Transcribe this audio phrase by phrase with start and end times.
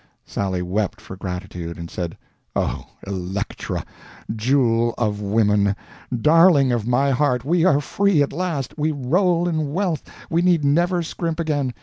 [0.25, 2.17] Sally wept for gratitude, and said:
[2.55, 3.85] "Oh, Electra,
[4.35, 5.75] jewel of women,
[6.21, 10.65] darling of my heart, we are free at last, we roll in wealth, we need
[10.65, 11.75] never scrimp again.